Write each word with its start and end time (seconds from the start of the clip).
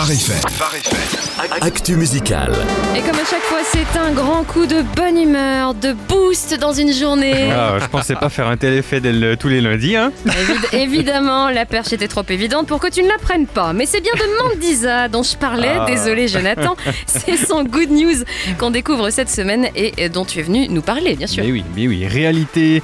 Phare. 0.00 1.56
Actu 1.62 1.96
musical. 1.96 2.52
Et 2.94 3.00
comme 3.00 3.14
à 3.14 3.24
chaque 3.24 3.40
fois, 3.44 3.60
c'est 3.64 3.98
un 3.98 4.10
grand 4.12 4.44
coup 4.44 4.66
de 4.66 4.82
bonne 4.94 5.16
humeur, 5.18 5.72
de 5.72 5.94
boost 5.94 6.58
dans 6.60 6.74
une 6.74 6.92
journée. 6.92 7.50
Ah, 7.50 7.78
je 7.80 7.86
pensais 7.86 8.14
pas 8.14 8.28
faire 8.28 8.46
un 8.46 8.58
tel 8.58 8.74
effet 8.74 9.00
dès 9.00 9.12
le- 9.12 9.38
tous 9.38 9.48
les 9.48 9.62
lundis. 9.62 9.96
Hein. 9.96 10.12
Évid- 10.26 10.74
évidemment, 10.74 11.48
la 11.48 11.64
perche 11.64 11.94
était 11.94 12.08
trop 12.08 12.24
évidente 12.28 12.66
pour 12.66 12.78
que 12.78 12.88
tu 12.90 13.02
ne 13.02 13.08
l'apprennes 13.08 13.46
pas. 13.46 13.72
Mais 13.72 13.86
c'est 13.86 14.02
bien 14.02 14.12
de 14.12 14.42
Mandisa 14.50 15.08
dont 15.08 15.22
je 15.22 15.34
parlais. 15.34 15.76
Ah. 15.80 15.86
Désolé, 15.86 16.28
Jonathan. 16.28 16.76
C'est 17.06 17.38
son 17.38 17.64
good 17.64 17.90
news 17.90 18.22
qu'on 18.58 18.70
découvre 18.70 19.08
cette 19.08 19.30
semaine 19.30 19.68
et 19.74 20.10
dont 20.10 20.26
tu 20.26 20.40
es 20.40 20.42
venu 20.42 20.68
nous 20.68 20.82
parler, 20.82 21.16
bien 21.16 21.26
sûr. 21.26 21.42
Mais 21.42 21.52
oui, 21.52 21.64
mais 21.74 21.88
oui, 21.88 22.06
réalité 22.06 22.82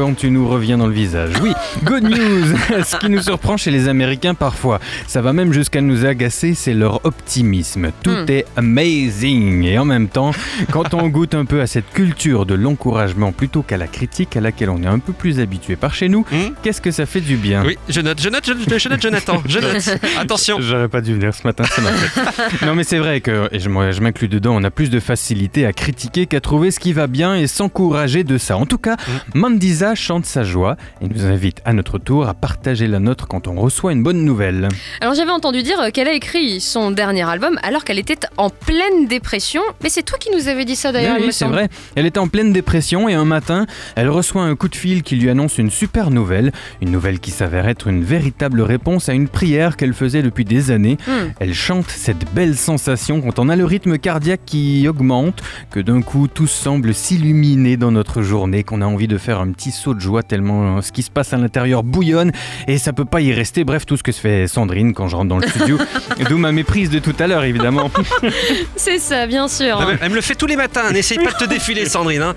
quand 0.00 0.14
tu 0.16 0.30
nous 0.30 0.48
reviens 0.48 0.76
dans 0.76 0.86
le 0.88 0.92
visage. 0.92 1.32
Oui, 1.42 1.52
good 1.84 2.02
news 2.10 2.56
Ce 2.84 2.96
qui 2.96 3.08
nous 3.08 3.22
surprend 3.22 3.56
chez 3.56 3.70
les 3.70 3.88
Américains 3.88 4.34
parfois, 4.34 4.80
ça 5.06 5.20
va 5.22 5.32
même 5.32 5.52
jusqu'à 5.52 5.80
nous 5.80 6.04
agacer, 6.04 6.54
c'est 6.54 6.74
leur 6.74 7.04
optimisme. 7.04 7.90
Tout 8.02 8.10
Hmm. 8.14 8.26
est 8.28 8.44
amazing 8.56 9.64
Et 9.64 9.78
en 9.78 9.84
même 9.84 10.08
temps, 10.08 10.30
quand 10.70 10.94
on 10.94 11.08
goûte 11.08 11.34
un 11.34 11.44
peu 11.44 11.60
à 11.60 11.66
cette 11.66 11.90
culture 11.92 12.46
de 12.46 12.54
l'encouragement 12.54 13.32
plutôt 13.32 13.62
qu'à 13.62 13.76
la 13.76 13.86
critique 13.86 14.36
à 14.36 14.40
laquelle 14.40 14.70
on 14.70 14.82
est 14.82 14.86
un 14.86 14.98
peu 14.98 15.12
plus 15.12 15.40
habitué 15.40 15.74
par 15.76 15.94
chez 15.94 16.08
nous, 16.08 16.24
Hmm 16.30 16.52
qu'est-ce 16.62 16.80
que 16.80 16.90
ça 16.90 17.06
fait 17.06 17.20
du 17.20 17.36
bien? 17.36 17.64
Oui, 17.64 17.76
je 17.88 18.00
note, 18.00 18.20
je 18.20 18.28
note, 18.28 18.44
je, 18.46 18.78
je 18.78 18.88
note, 18.88 19.00
Jonathan, 19.02 19.42
je 19.46 19.58
note. 19.58 19.98
Attention. 20.18 20.58
J'aurais 20.60 20.88
pas 20.88 21.00
dû 21.00 21.14
venir 21.14 21.34
ce 21.34 21.46
matin, 21.46 21.64
c'est 21.70 21.82
ma 21.82 21.90
faute. 21.90 22.62
non 22.62 22.74
mais 22.74 22.84
c'est 22.84 22.98
vrai 22.98 23.20
que, 23.20 23.48
et 23.52 23.58
je, 23.60 23.68
m'inclus 23.68 24.28
dedans, 24.28 24.54
on 24.56 24.64
a 24.64 24.70
plus 24.70 24.90
de 24.90 25.00
facilité 25.00 25.66
à 25.66 25.72
critiquer 25.72 26.26
qu'à 26.26 26.40
trouver 26.40 26.70
ce 26.70 26.78
qui 26.80 26.92
va 26.92 27.06
bien 27.06 27.34
et 27.34 27.46
s'encourager 27.46 28.24
de 28.24 28.38
ça. 28.38 28.56
En 28.56 28.66
tout 28.66 28.78
cas, 28.78 28.96
Mandisa 29.34 29.83
chante 29.94 30.24
sa 30.24 30.42
joie 30.42 30.76
et 31.02 31.08
nous 31.08 31.26
invite 31.26 31.60
à 31.66 31.74
notre 31.74 31.98
tour 31.98 32.26
à 32.26 32.32
partager 32.32 32.86
la 32.86 32.98
nôtre 32.98 33.28
quand 33.28 33.46
on 33.46 33.54
reçoit 33.54 33.92
une 33.92 34.02
bonne 34.02 34.24
nouvelle. 34.24 34.68
Alors 35.02 35.14
j'avais 35.14 35.30
entendu 35.30 35.62
dire 35.62 35.78
qu'elle 35.92 36.08
a 36.08 36.14
écrit 36.14 36.60
son 36.60 36.90
dernier 36.90 37.28
album 37.28 37.58
alors 37.62 37.84
qu'elle 37.84 37.98
était 37.98 38.26
en 38.38 38.48
pleine 38.48 39.06
dépression. 39.06 39.60
Mais 39.82 39.90
c'est 39.90 40.02
toi 40.02 40.16
qui 40.18 40.30
nous 40.34 40.48
avais 40.48 40.64
dit 40.64 40.76
ça 40.76 40.92
d'ailleurs, 40.92 41.18
Oui, 41.20 41.32
c'est 41.32 41.44
vrai. 41.44 41.68
Elle 41.94 42.06
était 42.06 42.18
en 42.18 42.28
pleine 42.28 42.52
dépression 42.52 43.08
et 43.08 43.14
un 43.14 43.26
matin, 43.26 43.66
elle 43.96 44.08
reçoit 44.08 44.42
un 44.42 44.56
coup 44.56 44.68
de 44.68 44.76
fil 44.76 45.02
qui 45.02 45.16
lui 45.16 45.28
annonce 45.28 45.58
une 45.58 45.70
super 45.70 46.10
nouvelle, 46.10 46.52
une 46.80 46.90
nouvelle 46.90 47.20
qui 47.20 47.30
s'avère 47.30 47.68
être 47.68 47.88
une 47.88 48.02
véritable 48.02 48.62
réponse 48.62 49.08
à 49.08 49.12
une 49.12 49.28
prière 49.28 49.76
qu'elle 49.76 49.92
faisait 49.92 50.22
depuis 50.22 50.44
des 50.44 50.70
années. 50.70 50.96
Hmm. 51.06 51.32
Elle 51.40 51.54
chante 51.54 51.90
cette 51.90 52.32
belle 52.32 52.56
sensation 52.56 53.20
quand 53.20 53.38
on 53.38 53.48
a 53.48 53.56
le 53.56 53.64
rythme 53.64 53.98
cardiaque 53.98 54.42
qui 54.46 54.86
augmente, 54.88 55.42
que 55.70 55.80
d'un 55.80 56.02
coup 56.02 56.28
tout 56.28 56.46
semble 56.46 56.94
s'illuminer 56.94 57.76
dans 57.76 57.90
notre 57.90 58.22
journée, 58.22 58.62
qu'on 58.62 58.80
a 58.80 58.86
envie 58.86 59.08
de 59.08 59.18
faire 59.18 59.40
un 59.40 59.50
petit 59.50 59.72
saut 59.74 59.94
de 59.94 60.00
joie 60.00 60.22
tellement 60.22 60.78
euh, 60.78 60.82
ce 60.82 60.92
qui 60.92 61.02
se 61.02 61.10
passe 61.10 61.32
à 61.32 61.36
l'intérieur 61.36 61.82
bouillonne 61.82 62.32
et 62.66 62.78
ça 62.78 62.92
peut 62.92 63.04
pas 63.04 63.20
y 63.20 63.32
rester. 63.32 63.64
Bref, 63.64 63.86
tout 63.86 63.96
ce 63.96 64.02
que 64.02 64.12
se 64.12 64.20
fait 64.20 64.46
Sandrine 64.48 64.94
quand 64.94 65.08
je 65.08 65.16
rentre 65.16 65.28
dans 65.28 65.38
le 65.38 65.46
studio, 65.48 65.78
d'où 66.28 66.38
ma 66.38 66.52
méprise 66.52 66.90
de 66.90 66.98
tout 66.98 67.14
à 67.18 67.26
l'heure 67.26 67.44
évidemment. 67.44 67.90
C'est 68.76 68.98
ça, 68.98 69.26
bien 69.26 69.48
sûr. 69.48 69.78
Elle 69.80 69.86
me- 69.94 69.98
Elle 70.02 70.10
me 70.10 70.14
le 70.16 70.20
fait 70.20 70.34
tous 70.34 70.46
les 70.46 70.56
matins, 70.56 70.90
n'essaye 70.92 71.18
pas 71.18 71.32
de 71.32 71.36
te 71.36 71.44
défiler 71.44 71.86
Sandrine. 71.86 72.22
hein. 72.22 72.34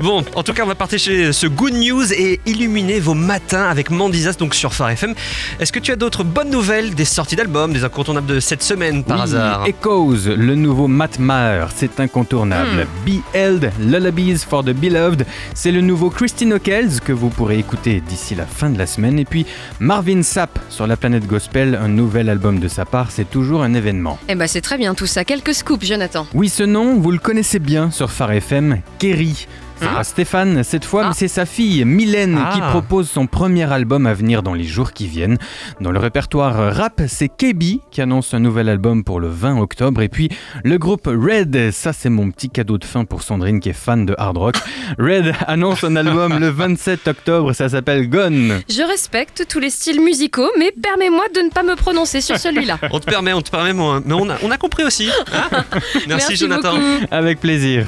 Bon, 0.00 0.24
en 0.34 0.42
tout 0.42 0.52
cas, 0.52 0.62
on 0.64 0.66
va 0.68 0.74
partager 0.74 1.32
ce 1.32 1.46
good 1.46 1.72
news 1.74 2.12
et 2.12 2.40
illuminer 2.46 3.00
vos 3.00 3.14
matins 3.14 3.64
avec 3.68 3.90
Mandisas 3.90 4.34
donc 4.38 4.54
sur 4.54 4.72
Phare 4.74 4.90
FM. 4.90 5.14
Est-ce 5.60 5.72
que 5.72 5.78
tu 5.78 5.92
as 5.92 5.96
d'autres 5.96 6.24
bonnes 6.24 6.50
nouvelles, 6.50 6.94
des 6.94 7.04
sorties 7.04 7.36
d'albums, 7.36 7.72
des 7.72 7.84
incontournables 7.84 8.26
de 8.26 8.40
cette 8.40 8.62
semaine 8.62 9.04
par 9.04 9.18
Oui, 9.18 9.22
hasard? 9.24 9.66
Echoes, 9.66 10.34
le 10.36 10.54
nouveau 10.54 10.88
Matt 10.88 11.18
Maher, 11.18 11.68
c'est 11.74 12.00
incontournable. 12.00 12.86
Hmm. 13.06 13.10
Be 13.10 13.20
Held, 13.34 13.70
Lullabies 13.80 14.38
for 14.48 14.62
the 14.64 14.70
Beloved, 14.70 15.26
c'est 15.54 15.70
le 15.72 15.80
nouveau 15.80 16.10
Christine 16.10 16.52
Que 16.64 17.12
vous 17.12 17.28
pourrez 17.28 17.58
écouter 17.58 18.00
d'ici 18.00 18.34
la 18.34 18.46
fin 18.46 18.70
de 18.70 18.78
la 18.78 18.86
semaine. 18.86 19.18
Et 19.18 19.26
puis 19.26 19.44
Marvin 19.80 20.22
Sapp 20.22 20.58
sur 20.70 20.86
la 20.86 20.96
planète 20.96 21.26
Gospel, 21.26 21.74
un 21.74 21.88
nouvel 21.88 22.30
album 22.30 22.58
de 22.58 22.68
sa 22.68 22.86
part, 22.86 23.10
c'est 23.10 23.28
toujours 23.28 23.62
un 23.62 23.74
événement. 23.74 24.18
Eh 24.30 24.34
ben 24.34 24.46
c'est 24.46 24.62
très 24.62 24.78
bien 24.78 24.94
tout 24.94 25.04
ça. 25.04 25.26
Quelques 25.26 25.52
scoops, 25.52 25.84
Jonathan. 25.84 26.26
Oui, 26.32 26.48
ce 26.48 26.62
nom, 26.62 26.98
vous 26.98 27.10
le 27.10 27.18
connaissez 27.18 27.58
bien 27.58 27.90
sur 27.90 28.10
Phare 28.10 28.32
FM, 28.32 28.80
Kerry. 28.98 29.46
C'est 29.80 29.88
pas 29.88 30.04
Stéphane 30.04 30.62
cette 30.64 30.84
fois, 30.84 31.02
Ah. 31.04 31.08
mais 31.08 31.14
c'est 31.14 31.28
sa 31.28 31.46
fille 31.46 31.84
Mylène 31.84 32.36
qui 32.52 32.60
Ah. 32.62 32.70
propose 32.70 33.08
son 33.10 33.26
premier 33.26 33.70
album 33.70 34.06
à 34.06 34.14
venir 34.14 34.42
dans 34.42 34.54
les 34.54 34.64
jours 34.64 34.92
qui 34.92 35.06
viennent. 35.08 35.36
Dans 35.80 35.90
le 35.90 35.98
répertoire 35.98 36.74
rap, 36.74 37.02
c'est 37.08 37.28
Kebi 37.28 37.80
qui 37.90 38.00
annonce 38.00 38.32
un 38.34 38.38
nouvel 38.40 38.68
album 38.68 39.02
pour 39.04 39.18
le 39.20 39.28
20 39.28 39.58
octobre. 39.60 40.00
Et 40.02 40.08
puis 40.08 40.28
le 40.62 40.78
groupe 40.78 41.06
Red, 41.06 41.70
ça 41.72 41.92
c'est 41.92 42.08
mon 42.08 42.30
petit 42.30 42.50
cadeau 42.50 42.78
de 42.78 42.84
fin 42.84 43.04
pour 43.04 43.22
Sandrine 43.22 43.60
qui 43.60 43.68
est 43.70 43.72
fan 43.74 44.06
de 44.06 44.14
hard 44.16 44.36
rock. 44.38 44.54
Red 44.98 45.34
annonce 45.48 45.82
un 45.84 45.96
album 45.96 46.38
le 46.38 46.48
27 46.48 47.08
octobre, 47.08 47.52
ça 47.52 47.68
s'appelle 47.68 48.08
Gone. 48.08 48.60
Je 48.68 48.82
respecte 48.88 49.46
tous 49.48 49.58
les 49.58 49.70
styles 49.70 50.00
musicaux, 50.00 50.48
mais 50.58 50.72
permets-moi 50.82 51.24
de 51.34 51.40
ne 51.40 51.50
pas 51.50 51.62
me 51.64 51.74
prononcer 51.74 52.20
sur 52.20 52.38
celui-là. 52.38 52.78
On 52.92 53.00
te 53.00 53.06
permet, 53.06 53.32
on 53.32 53.42
te 53.42 53.50
permet, 53.50 53.72
moi, 53.72 54.00
mais 54.04 54.14
on 54.14 54.30
a, 54.30 54.36
on 54.42 54.50
a 54.50 54.56
compris 54.56 54.84
aussi. 54.84 55.08
hein 55.32 55.64
Merci, 56.08 56.36
Jonathan. 56.36 56.74
beaucoup. 56.74 57.06
Avec 57.10 57.40
plaisir. 57.40 57.86